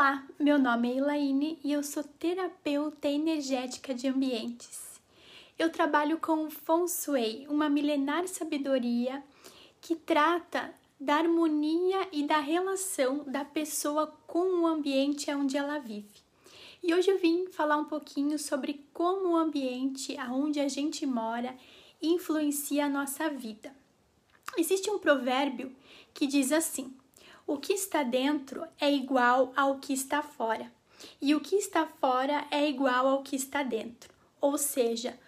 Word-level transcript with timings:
Olá, 0.00 0.26
meu 0.38 0.58
nome 0.58 0.90
é 0.90 0.96
Elaine 0.96 1.58
e 1.62 1.72
eu 1.72 1.82
sou 1.82 2.02
terapeuta 2.02 3.06
energética 3.06 3.92
de 3.92 4.08
ambientes. 4.08 4.98
Eu 5.58 5.70
trabalho 5.70 6.16
com 6.16 6.48
Feng 6.48 6.88
Shui, 6.88 7.46
uma 7.50 7.68
milenar 7.68 8.26
sabedoria 8.26 9.22
que 9.78 9.94
trata 9.94 10.72
da 10.98 11.16
harmonia 11.16 12.08
e 12.12 12.22
da 12.22 12.40
relação 12.40 13.24
da 13.24 13.44
pessoa 13.44 14.06
com 14.26 14.62
o 14.62 14.66
ambiente 14.66 15.30
onde 15.34 15.58
ela 15.58 15.78
vive. 15.78 16.22
E 16.82 16.94
hoje 16.94 17.10
eu 17.10 17.18
vim 17.18 17.48
falar 17.52 17.76
um 17.76 17.84
pouquinho 17.84 18.38
sobre 18.38 18.82
como 18.94 19.34
o 19.34 19.36
ambiente 19.36 20.16
onde 20.30 20.60
a 20.60 20.68
gente 20.68 21.04
mora 21.04 21.54
influencia 22.00 22.86
a 22.86 22.88
nossa 22.88 23.28
vida. 23.28 23.70
Existe 24.56 24.88
um 24.88 24.98
provérbio 24.98 25.70
que 26.14 26.26
diz 26.26 26.52
assim: 26.52 26.90
o 27.50 27.58
que 27.58 27.72
está 27.72 28.04
dentro 28.04 28.64
é 28.80 28.88
igual 28.92 29.52
ao 29.56 29.80
que 29.80 29.92
está 29.92 30.22
fora, 30.22 30.70
e 31.20 31.34
o 31.34 31.40
que 31.40 31.56
está 31.56 31.84
fora 31.84 32.46
é 32.48 32.68
igual 32.68 33.08
ao 33.08 33.24
que 33.24 33.34
está 33.34 33.64
dentro. 33.64 34.14
Ou 34.40 34.56
seja, 34.56 35.18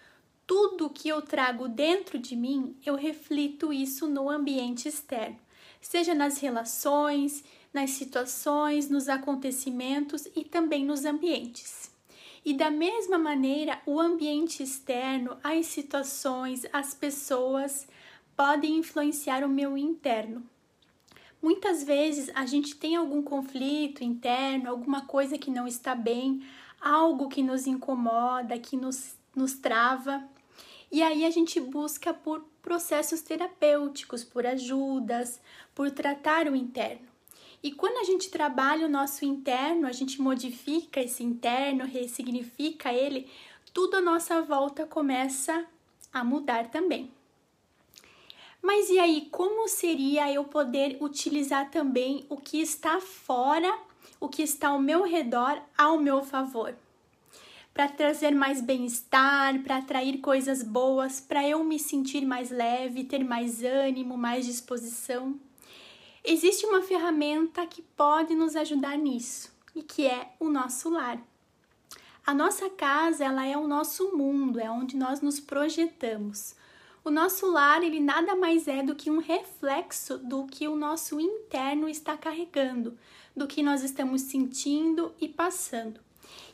tudo 0.46 0.88
que 0.88 1.08
eu 1.08 1.20
trago 1.20 1.66
dentro 1.66 2.20
de 2.20 2.36
mim, 2.36 2.76
eu 2.86 2.95
reflito 2.95 3.72
isso 3.72 4.06
no 4.06 4.30
ambiente 4.30 4.88
externo, 4.88 5.36
seja 5.80 6.14
nas 6.14 6.38
relações, 6.38 7.42
nas 7.74 7.90
situações, 7.90 8.88
nos 8.88 9.09
acontecimentos 9.09 10.28
e 10.36 10.45
também 10.45 10.84
nos 10.84 11.04
ambientes. 11.04 11.90
E 12.45 12.54
da 12.54 12.70
mesma 12.70 13.18
maneira, 13.18 13.82
o 13.84 13.98
ambiente 13.98 14.62
externo, 14.62 15.36
as 15.42 15.66
situações, 15.66 16.64
as 16.73 16.95
pessoas 16.95 17.88
podem 18.36 18.76
influenciar 18.76 19.42
o 19.42 19.48
meu 19.48 19.76
interno. 19.76 20.48
Muitas 21.42 21.82
vezes 21.82 22.30
a 22.37 22.46
gente 22.46 22.76
tem 22.76 22.95
algum 22.95 23.21
conflito 23.21 24.04
interno, 24.04 24.71
alguma 24.71 25.04
coisa 25.07 25.37
que 25.37 25.51
não 25.51 25.66
está 25.66 25.93
bem, 25.93 26.46
algo 26.80 27.29
que 27.29 27.43
nos 27.43 27.66
incomoda, 27.66 28.57
que 28.60 28.76
nos, 28.76 29.16
nos 29.35 29.54
trava. 29.54 30.23
E 30.90 31.02
aí 31.02 31.24
a 31.24 31.30
gente 31.30 31.59
busca 31.59 32.15
por 32.15 32.45
processos 32.63 33.23
terapêuticos, 33.23 34.23
por 34.23 34.46
ajudas, 34.46 35.40
por 35.74 35.90
tratar 35.90 36.46
o 36.46 36.54
interno. 36.54 37.09
E 37.60 37.73
quando 37.73 37.98
a 37.98 38.04
gente 38.04 38.30
trabalha 38.30 38.87
o 38.87 38.90
nosso 38.90 39.24
interno, 39.24 39.88
a 39.88 39.93
gente 39.93 40.23
modifica 40.23 41.01
esse 41.01 41.24
interno, 41.24 41.85
ressignifica 41.85 42.93
ele, 42.93 43.29
tudo 43.73 43.96
à 43.96 44.01
nossa 44.01 44.43
volta 44.43 44.87
começa 44.87 45.66
a 46.13 46.23
mudar 46.23 46.70
também. 46.70 47.10
Mas 48.63 48.88
e 48.88 48.99
aí, 49.01 49.29
como 49.32 49.66
seria 49.66 50.32
eu 50.32 50.45
poder 50.45 50.96
utilizar 51.01 51.68
também 51.68 52.24
o 52.29 52.37
que 52.37 52.60
está 52.60 53.01
fora, 53.01 53.77
o 54.21 54.29
que 54.29 54.43
está 54.43 54.69
ao 54.69 54.80
meu 54.80 55.02
redor, 55.02 55.60
ao 55.77 55.99
meu 55.99 56.23
favor? 56.23 56.73
Para 57.74 57.88
trazer 57.88 58.30
mais 58.30 58.60
bem-estar, 58.60 59.60
para 59.65 59.79
atrair 59.79 60.19
coisas 60.19 60.63
boas, 60.63 61.21
para 61.21 61.46
eu 61.46 61.65
me 61.65 61.77
sentir 61.77 62.24
mais 62.24 62.51
leve, 62.51 63.02
ter 63.02 63.24
mais 63.24 63.65
ânimo, 63.65 64.16
mais 64.16 64.47
disposição. 64.47 65.34
Existe 66.25 66.65
uma 66.65 66.82
ferramenta 66.82 67.66
que 67.66 67.82
pode 67.82 68.32
nos 68.37 68.54
ajudar 68.54 68.97
nisso 68.97 69.53
e 69.75 69.82
que 69.82 70.06
é 70.06 70.34
o 70.38 70.49
nosso 70.49 70.88
lar. 70.88 71.19
A 72.25 72.32
nossa 72.32 72.71
casa, 72.71 73.25
ela 73.25 73.44
é 73.44 73.56
o 73.56 73.66
nosso 73.66 74.16
mundo, 74.16 74.60
é 74.60 74.71
onde 74.71 74.97
nós 74.97 75.21
nos 75.21 75.41
projetamos. 75.41 76.54
O 77.04 77.10
nosso 77.10 77.50
lar, 77.50 77.82
ele 77.82 77.98
nada 77.98 78.36
mais 78.36 78.69
é 78.69 78.81
do 78.81 78.94
que 78.94 79.10
um 79.10 79.19
reflexo 79.19 80.19
do 80.19 80.47
que 80.47 80.69
o 80.69 80.76
nosso 80.76 81.19
interno 81.19 81.88
está 81.88 82.16
carregando, 82.16 82.97
do 83.36 83.48
que 83.48 83.60
nós 83.60 83.82
estamos 83.82 84.22
sentindo 84.22 85.12
e 85.20 85.28
passando. 85.28 86.00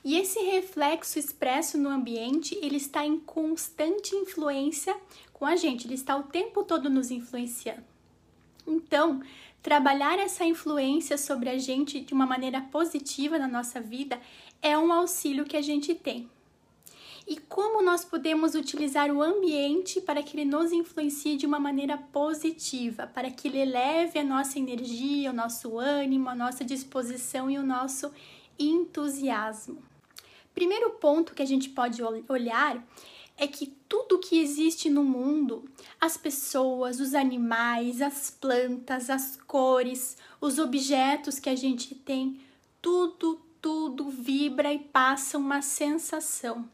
E 0.03 0.17
esse 0.17 0.41
reflexo 0.41 1.19
expresso 1.19 1.77
no 1.77 1.91
ambiente, 1.91 2.59
ele 2.63 2.79
está 2.79 3.05
em 3.05 3.19
constante 3.19 4.17
influência 4.17 4.97
com 5.35 5.45
a 5.45 5.55
gente, 5.55 5.87
ele 5.87 5.95
está 5.95 6.17
o 6.17 6.23
tempo 6.23 6.65
todo 6.65 6.89
nos 6.89 7.11
influenciando. 7.11 7.85
Então, 8.67 9.21
trabalhar 9.63 10.19
essa 10.19 10.47
influência 10.47 11.19
sobre 11.19 11.51
a 11.51 11.59
gente 11.59 12.01
de 12.01 12.15
uma 12.15 12.25
maneira 12.25 12.63
positiva 12.63 13.39
na 13.39 13.47
nossa 13.47 13.83
vida 13.83 14.19
é 14.63 14.79
um 14.79 14.91
auxílio 14.95 15.45
que 15.45 15.59
a 15.59 15.63
gente 15.63 15.95
tem 15.95 16.31
e 17.29 17.37
como 17.37 17.83
nós 17.83 18.07
podemos 18.07 18.55
utilizar 18.55 19.11
o 19.11 19.23
ambiente 19.23 20.01
para 20.01 20.23
que 20.23 20.35
ele 20.35 20.47
nos 20.47 20.73
influencie 20.73 21.37
de 21.37 21.45
uma 21.45 21.61
maneira 21.61 21.99
positiva, 21.99 23.07
para 23.07 23.31
que 23.31 23.49
ele 23.49 23.59
eleve 23.59 24.19
a 24.19 24.25
nossa 24.25 24.59
energia, 24.59 25.31
o 25.31 25.35
nosso 25.35 25.79
ânimo, 25.79 26.31
a 26.31 26.35
nossa 26.35 26.65
disposição 26.65 27.51
e 27.51 27.59
o 27.59 27.63
nosso 27.63 28.11
entusiasmo. 28.59 29.83
Primeiro 30.55 30.93
ponto 30.93 31.35
que 31.35 31.43
a 31.43 31.47
gente 31.47 31.69
pode 31.69 32.01
olhar 32.03 32.83
é 33.37 33.47
que 33.47 33.67
tudo 33.87 34.19
que 34.19 34.41
existe 34.41 34.89
no 34.89 35.05
mundo, 35.05 35.69
as 36.01 36.17
pessoas, 36.17 36.99
os 36.99 37.15
animais, 37.15 38.01
as 38.01 38.31
plantas, 38.31 39.11
as 39.11 39.37
cores, 39.47 40.17
os 40.41 40.59
objetos 40.59 41.39
que 41.39 41.51
a 41.51 41.55
gente 41.55 41.95
tem, 41.95 42.41
tudo, 42.81 43.39
tudo 43.61 44.09
vibra 44.09 44.73
e 44.73 44.79
passa 44.79 45.37
uma 45.37 45.61
sensação. 45.61 46.67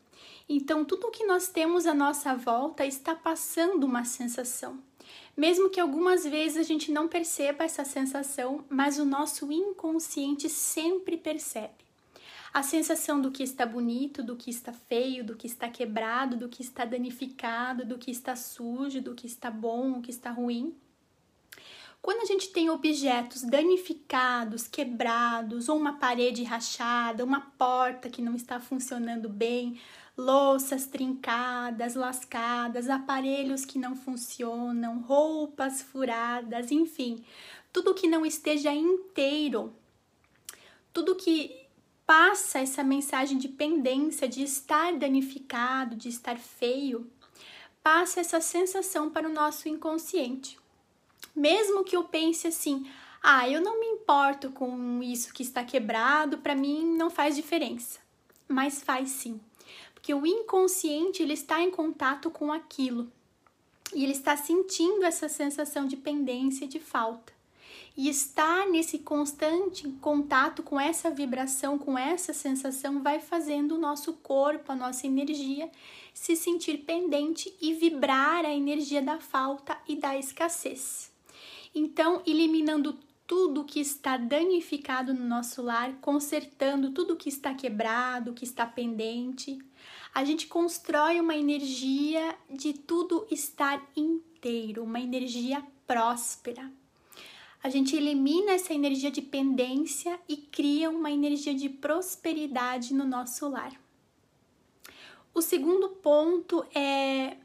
Então, 0.49 0.84
tudo 0.84 1.06
o 1.06 1.10
que 1.10 1.25
nós 1.25 1.49
temos 1.49 1.87
à 1.87 1.94
nossa 1.94 2.34
volta 2.34 2.84
está 2.84 3.15
passando 3.15 3.84
uma 3.84 4.05
sensação. 4.05 4.78
Mesmo 5.37 5.71
que 5.71 5.81
algumas 5.81 6.25
vezes 6.25 6.59
a 6.59 6.62
gente 6.62 6.93
não 6.93 7.09
perceba 7.09 7.65
essa 7.65 7.84
sensação, 7.84 8.65
mas 8.69 8.99
o 8.99 9.05
nosso 9.05 9.50
inconsciente 9.50 10.49
sempre 10.49 11.16
percebe. 11.16 11.84
A 12.53 12.62
sensação 12.62 13.21
do 13.21 13.32
que 13.32 13.43
está 13.43 13.66
bonito, 13.66 14.22
do 14.22 14.37
que 14.37 14.49
está 14.49 14.72
feio, 14.72 15.25
do 15.25 15.34
que 15.34 15.47
está 15.47 15.69
quebrado, 15.69 16.37
do 16.37 16.49
que 16.49 16.62
está 16.62 16.84
danificado, 16.84 17.84
do 17.84 17.99
que 17.99 18.11
está 18.11 18.37
sujo, 18.37 19.00
do 19.00 19.15
que 19.15 19.26
está 19.26 19.50
bom, 19.50 19.94
do 19.94 20.03
que 20.03 20.11
está 20.11 20.31
ruim. 20.31 20.76
Quando 22.00 22.21
a 22.21 22.26
gente 22.26 22.50
tem 22.50 22.69
objetos 22.69 23.43
danificados, 23.43 24.69
quebrados, 24.69 25.71
ou 25.71 25.76
uma 25.78 25.94
parede 25.94 26.44
rachada, 26.44 27.25
uma 27.25 27.41
porta 27.41 28.11
que 28.11 28.21
não 28.21 28.37
está 28.37 28.61
funcionando 28.61 29.28
bem, 29.28 29.81
louças 30.16 30.86
trincadas, 30.86 31.94
lascadas, 31.94 32.88
aparelhos 32.88 33.64
que 33.64 33.78
não 33.78 33.97
funcionam, 33.97 35.00
roupas 35.00 35.82
furadas, 35.82 36.70
enfim, 36.70 37.25
tudo 37.72 37.94
que 37.94 38.06
não 38.06 38.25
esteja 38.25 38.72
inteiro, 38.72 39.75
tudo 40.92 41.16
que 41.16 41.64
passa 42.06 42.60
essa 42.60 42.84
mensagem 42.84 43.38
de 43.38 43.48
pendência, 43.48 44.28
de 44.28 44.42
estar 44.42 44.92
danificado, 44.92 45.97
de 45.97 46.08
estar 46.08 46.38
feio, 46.38 47.10
passa 47.82 48.20
essa 48.20 48.41
sensação 48.41 49.10
para 49.10 49.28
o 49.28 49.32
nosso 49.32 49.69
inconsciente. 49.69 50.58
Mesmo 51.34 51.82
que 51.82 51.96
eu 51.96 52.04
pense 52.04 52.46
assim, 52.46 52.88
ah, 53.20 53.48
eu 53.48 53.60
não 53.60 53.81
me 53.81 53.86
importo 53.86 54.50
com 54.50 55.02
isso 55.02 55.32
que 55.32 55.42
está 55.42 55.64
quebrado, 55.64 56.38
para 56.38 56.54
mim 56.54 56.96
não 56.96 57.10
faz 57.10 57.34
diferença. 57.34 57.98
Mas 58.46 58.82
faz 58.82 59.08
sim 59.08 59.41
porque 60.04 60.12
o 60.12 60.26
inconsciente 60.26 61.22
ele 61.22 61.32
está 61.32 61.62
em 61.62 61.70
contato 61.70 62.31
com 62.31 62.53
aquilo 62.53 63.10
e 63.94 64.04
ele 64.04 64.12
está 64.12 64.37
sentindo 64.37 65.03
essa 65.03 65.31
sensação 65.31 65.87
de 65.87 65.97
pendência 65.97 66.69
de 66.69 66.78
falta. 66.78 67.32
E 67.97 68.10
estar 68.10 68.69
nesse 68.69 68.98
constante 68.98 69.88
contato 70.03 70.62
com 70.62 70.78
essa 70.78 71.10
vibração, 71.10 71.78
com 71.78 71.97
essa 71.97 72.34
sensação, 72.34 73.03
vai 73.03 73.19
fazendo 73.19 73.76
o 73.76 73.81
nosso 73.81 74.12
corpo, 74.12 74.72
a 74.72 74.76
nossa 74.76 75.06
energia 75.06 75.70
se 76.12 76.37
sentir 76.37 76.84
pendente 76.84 77.56
e 77.59 77.72
vibrar 77.72 78.44
a 78.44 78.53
energia 78.53 79.00
da 79.00 79.19
falta 79.19 79.75
e 79.88 79.97
da 79.97 80.19
escassez. 80.19 81.11
Então, 81.75 82.20
eliminando 82.26 82.99
tudo 83.26 83.65
que 83.65 83.81
está 83.81 84.17
danificado 84.17 85.15
no 85.15 85.25
nosso 85.25 85.62
lar, 85.62 85.94
consertando 86.00 86.91
tudo 86.91 87.17
que 87.17 87.29
está 87.29 87.55
quebrado, 87.55 88.35
que 88.35 88.44
está 88.44 88.67
pendente. 88.67 89.59
A 90.15 90.25
gente 90.25 90.47
constrói 90.47 91.21
uma 91.21 91.35
energia 91.35 92.37
de 92.50 92.73
tudo 92.73 93.26
estar 93.31 93.82
inteiro, 93.97 94.85
uma 94.85 95.00
energia 95.00 95.65
próspera. 95.87 96.71
A 97.62 97.71
gente 97.71 97.97
elimina 97.97 98.53
essa 98.53 98.75
energia 98.75 99.11
de 99.11 99.23
pendência 99.23 100.21
e 100.29 100.37
cria 100.37 100.91
uma 100.91 101.11
energia 101.11 101.55
de 101.55 101.71
prosperidade 101.71 102.93
no 102.93 103.06
nosso 103.06 103.49
lar. 103.49 103.73
O 105.32 105.41
segundo 105.41 105.88
ponto 105.88 106.65
é 106.75 107.38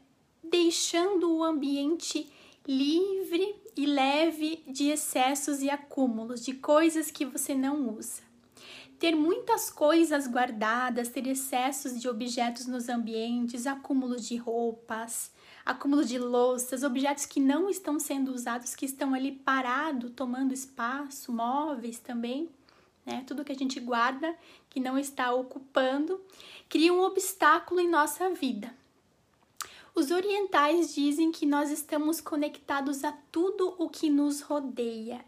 deixando 0.44 1.32
o 1.32 1.42
ambiente 1.42 2.30
livre 2.66 3.54
e 3.76 3.86
leve 3.86 4.62
de 4.66 4.90
excessos 4.90 5.62
e 5.62 5.70
acúmulos, 5.70 6.44
de 6.44 6.54
coisas 6.54 7.10
que 7.10 7.24
você 7.24 7.54
não 7.54 7.88
usa. 7.96 8.22
Ter 8.98 9.14
muitas 9.14 9.70
coisas 9.70 10.26
guardadas, 10.26 11.08
ter 11.08 11.26
excessos 11.26 11.98
de 11.98 12.06
objetos 12.06 12.66
nos 12.66 12.88
ambientes, 12.88 13.66
acúmulos 13.66 14.28
de 14.28 14.36
roupas, 14.36 15.32
acúmulo 15.64 16.04
de 16.04 16.18
louças, 16.18 16.82
objetos 16.82 17.24
que 17.24 17.40
não 17.40 17.70
estão 17.70 17.98
sendo 17.98 18.32
usados, 18.32 18.74
que 18.74 18.84
estão 18.84 19.14
ali 19.14 19.32
parados, 19.32 20.12
tomando 20.14 20.52
espaço, 20.52 21.32
móveis 21.32 21.98
também, 21.98 22.50
né? 23.06 23.24
Tudo 23.26 23.44
que 23.44 23.52
a 23.52 23.56
gente 23.56 23.80
guarda 23.80 24.36
que 24.68 24.78
não 24.78 24.98
está 24.98 25.32
ocupando 25.32 26.20
cria 26.68 26.92
um 26.92 27.00
obstáculo 27.00 27.80
em 27.80 27.88
nossa 27.88 28.28
vida. 28.30 28.74
Os 29.94 30.10
orientais 30.10 30.94
dizem 30.94 31.32
que 31.32 31.44
nós 31.44 31.70
estamos 31.70 32.20
conectados 32.20 33.04
a 33.04 33.12
tudo 33.32 33.74
o 33.78 33.88
que 33.88 34.08
nos 34.08 34.40
rodeia. 34.40 35.24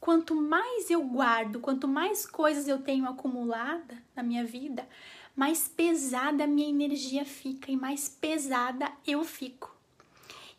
Quanto 0.00 0.34
mais 0.34 0.90
eu 0.90 1.02
guardo, 1.02 1.60
quanto 1.60 1.86
mais 1.86 2.26
coisas 2.26 2.66
eu 2.68 2.78
tenho 2.82 3.06
acumulada 3.06 4.02
na 4.14 4.22
minha 4.22 4.44
vida, 4.44 4.88
mais 5.34 5.68
pesada 5.68 6.44
a 6.44 6.46
minha 6.46 6.68
energia 6.68 7.24
fica 7.24 7.70
e 7.70 7.76
mais 7.76 8.08
pesada 8.08 8.90
eu 9.06 9.22
fico. 9.22 9.74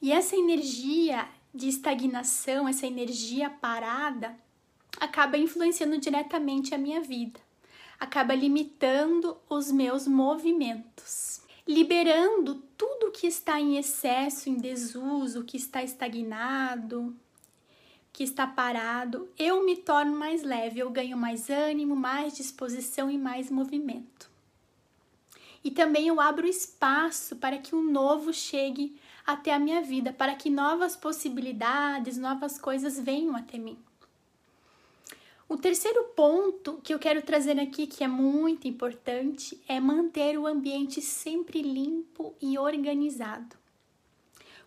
E 0.02 0.12
essa 0.12 0.36
energia 0.36 1.28
de 1.54 1.68
estagnação, 1.68 2.68
essa 2.68 2.86
energia 2.86 3.50
parada, 3.50 4.38
acaba 5.00 5.38
influenciando 5.38 5.98
diretamente 5.98 6.76
a 6.76 6.78
minha 6.78 7.02
vida, 7.02 7.40
acaba 8.00 8.36
limitando 8.36 9.38
os 9.50 9.72
meus 9.72 10.08
movimentos, 10.08 11.27
liberando 11.68 12.56
tudo 12.78 13.12
que 13.12 13.28
está 13.28 13.60
em 13.60 13.78
excesso, 13.78 14.50
em 14.50 14.56
desuso, 14.56 15.44
que 15.44 15.58
está 15.58 15.84
estagnado, 15.84 17.16
que 18.14 18.24
está 18.24 18.48
parado, 18.48 19.30
eu 19.38 19.66
me 19.66 19.76
torno 19.76 20.16
mais 20.16 20.42
leve, 20.42 20.80
eu 20.80 20.90
ganho 20.90 21.18
mais 21.18 21.50
ânimo, 21.50 21.96
mais 21.96 22.36
disposição 22.36 23.12
e 23.12 23.18
mais 23.18 23.52
movimento. 23.52 24.30
E 25.64 25.70
também 25.70 26.08
eu 26.08 26.22
abro 26.22 26.48
espaço 26.48 27.36
para 27.36 27.58
que 27.58 27.76
o 27.76 27.82
novo 27.82 28.34
chegue 28.34 28.96
até 29.26 29.54
a 29.54 29.60
minha 29.60 29.82
vida, 29.82 30.14
para 30.14 30.34
que 30.36 30.50
novas 30.50 30.96
possibilidades, 30.96 32.18
novas 32.18 32.58
coisas 32.58 32.98
venham 32.98 33.36
até 33.36 33.58
mim. 33.58 33.78
O 35.50 35.56
terceiro 35.56 36.04
ponto 36.14 36.82
que 36.84 36.94
eu 36.94 37.00
quero 37.00 37.22
trazer 37.22 37.58
aqui, 37.58 37.88
que 37.88 38.04
é 38.04 38.08
muito 38.08 38.68
importante, 38.68 39.58
é 39.66 39.80
manter 39.80 40.38
o 40.38 40.46
ambiente 40.46 41.02
sempre 41.02 41.62
limpo 41.62 42.36
e 42.42 42.58
organizado. 42.58 43.56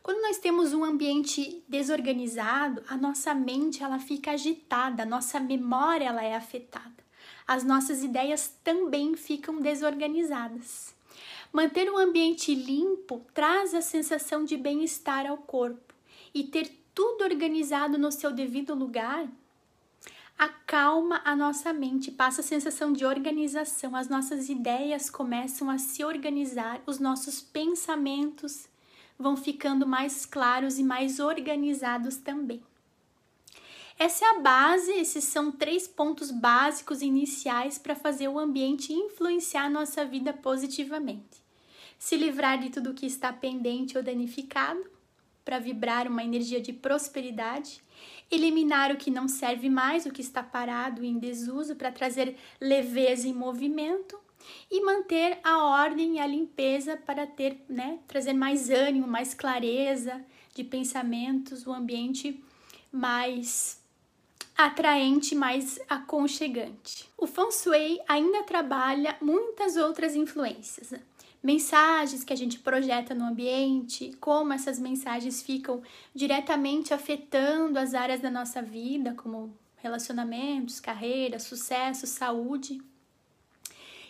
Quando 0.02 0.22
nós 0.22 0.38
temos 0.38 0.72
um 0.72 0.82
ambiente 0.82 1.62
desorganizado, 1.68 2.82
a 2.88 2.96
nossa 2.96 3.34
mente 3.34 3.82
ela 3.82 3.98
fica 3.98 4.30
agitada, 4.30 5.02
a 5.02 5.06
nossa 5.06 5.38
memória 5.38 6.06
ela 6.06 6.24
é 6.24 6.34
afetada. 6.34 7.04
As 7.46 7.62
nossas 7.62 8.02
ideias 8.02 8.56
também 8.64 9.14
ficam 9.14 9.60
desorganizadas. 9.60 10.94
Manter 11.52 11.90
um 11.90 11.98
ambiente 11.98 12.54
limpo 12.54 13.20
traz 13.34 13.74
a 13.74 13.82
sensação 13.82 14.46
de 14.46 14.56
bem-estar 14.56 15.26
ao 15.26 15.36
corpo 15.36 15.94
e 16.32 16.44
ter 16.44 16.70
tudo 16.94 17.22
organizado 17.22 17.98
no 17.98 18.10
seu 18.10 18.32
devido 18.32 18.74
lugar 18.74 19.28
acalma 20.40 21.20
a 21.22 21.36
nossa 21.36 21.70
mente, 21.70 22.10
passa 22.10 22.40
a 22.40 22.44
sensação 22.44 22.94
de 22.94 23.04
organização, 23.04 23.94
as 23.94 24.08
nossas 24.08 24.48
ideias 24.48 25.10
começam 25.10 25.68
a 25.68 25.76
se 25.76 26.02
organizar, 26.02 26.80
os 26.86 26.98
nossos 26.98 27.42
pensamentos 27.42 28.66
vão 29.18 29.36
ficando 29.36 29.86
mais 29.86 30.24
claros 30.24 30.78
e 30.78 30.82
mais 30.82 31.20
organizados 31.20 32.16
também. 32.16 32.62
Essa 33.98 34.24
é 34.24 34.28
a 34.30 34.40
base, 34.40 34.90
esses 34.92 35.24
são 35.24 35.52
três 35.52 35.86
pontos 35.86 36.30
básicos 36.30 37.02
iniciais 37.02 37.76
para 37.76 37.94
fazer 37.94 38.28
o 38.28 38.38
ambiente 38.38 38.94
influenciar 38.94 39.68
nossa 39.68 40.06
vida 40.06 40.32
positivamente. 40.32 41.44
Se 41.98 42.16
livrar 42.16 42.58
de 42.58 42.70
tudo 42.70 42.94
que 42.94 43.04
está 43.04 43.30
pendente 43.30 43.98
ou 43.98 44.02
danificado, 44.02 44.82
para 45.44 45.58
vibrar 45.58 46.06
uma 46.06 46.22
energia 46.22 46.60
de 46.60 46.72
prosperidade, 46.72 47.82
eliminar 48.30 48.92
o 48.92 48.96
que 48.96 49.10
não 49.10 49.26
serve 49.26 49.68
mais, 49.68 50.06
o 50.06 50.12
que 50.12 50.20
está 50.20 50.42
parado 50.42 51.04
e 51.04 51.08
em 51.08 51.18
desuso, 51.18 51.76
para 51.76 51.90
trazer 51.90 52.36
leveza 52.60 53.26
e 53.26 53.32
movimento, 53.32 54.18
e 54.70 54.82
manter 54.82 55.38
a 55.44 55.64
ordem 55.64 56.16
e 56.16 56.20
a 56.20 56.26
limpeza 56.26 56.96
para 56.96 57.26
ter, 57.26 57.62
né, 57.68 57.98
trazer 58.06 58.32
mais 58.32 58.70
ânimo, 58.70 59.06
mais 59.06 59.34
clareza 59.34 60.24
de 60.54 60.64
pensamentos, 60.64 61.66
o 61.66 61.72
ambiente 61.72 62.42
mais 62.90 63.80
atraente, 64.56 65.34
mais 65.34 65.78
aconchegante. 65.88 67.08
O 67.16 67.26
Feng 67.26 67.50
Shui 67.50 67.98
ainda 68.06 68.42
trabalha 68.42 69.16
muitas 69.20 69.76
outras 69.76 70.14
influências. 70.14 70.92
Mensagens 71.42 72.22
que 72.22 72.32
a 72.32 72.36
gente 72.36 72.58
projeta 72.58 73.14
no 73.14 73.24
ambiente, 73.24 74.14
como 74.20 74.52
essas 74.52 74.78
mensagens 74.78 75.42
ficam 75.42 75.82
diretamente 76.14 76.92
afetando 76.92 77.78
as 77.78 77.94
áreas 77.94 78.20
da 78.20 78.30
nossa 78.30 78.60
vida, 78.60 79.14
como 79.14 79.52
relacionamentos, 79.76 80.80
carreira, 80.80 81.38
sucesso, 81.38 82.06
saúde. 82.06 82.82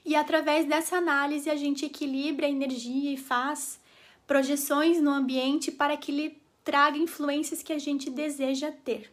E 0.05 0.17
através 0.17 0.67
dessa 0.67 0.97
análise 0.97 1.49
a 1.49 1.57
gente 1.57 1.87
equilibra 1.87 2.47
a 2.47 2.51
energia 2.51 3.13
e 3.13 3.17
faz 3.17 3.79
projeções 4.27 5.01
no 5.01 5.11
ambiente 5.11 5.71
para 5.71 5.97
que 5.97 6.11
ele 6.11 6.43
traga 6.65 6.99
influências 6.99 7.63
que 7.63 7.73
a 7.73 7.79
gente 7.79 8.11
deseja 8.11 8.73
ter. 8.85 9.13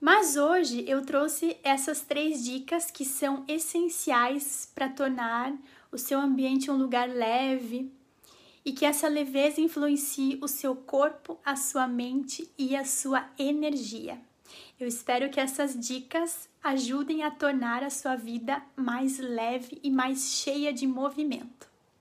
Mas 0.00 0.36
hoje 0.36 0.84
eu 0.88 1.04
trouxe 1.04 1.56
essas 1.62 2.00
três 2.00 2.44
dicas 2.44 2.90
que 2.90 3.04
são 3.04 3.44
essenciais 3.46 4.70
para 4.74 4.88
tornar 4.88 5.54
o 5.92 5.98
seu 5.98 6.18
ambiente 6.18 6.70
um 6.70 6.76
lugar 6.76 7.08
leve 7.08 7.92
e 8.64 8.72
que 8.72 8.84
essa 8.84 9.06
leveza 9.08 9.60
influencie 9.60 10.38
o 10.40 10.48
seu 10.48 10.74
corpo, 10.74 11.38
a 11.44 11.54
sua 11.54 11.86
mente 11.86 12.50
e 12.56 12.74
a 12.74 12.84
sua 12.84 13.28
energia. 13.38 14.18
Eu 14.80 14.88
espero 14.88 15.30
que 15.30 15.38
essas 15.38 15.78
dicas 15.78 16.48
ajudem 16.62 17.22
a 17.22 17.30
tornar 17.30 17.82
a 17.82 17.90
sua 17.90 18.16
vida 18.16 18.62
mais 18.74 19.18
leve 19.18 19.78
e 19.82 19.90
mais 19.90 20.32
cheia 20.32 20.72
de 20.72 20.86
movimento. 20.86 21.71